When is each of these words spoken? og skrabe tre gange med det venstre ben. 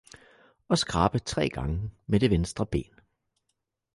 og 0.67 0.77
skrabe 0.77 1.19
tre 1.19 1.49
gange 1.49 1.91
med 2.07 2.19
det 2.19 2.31
venstre 2.31 2.65
ben. 2.65 2.93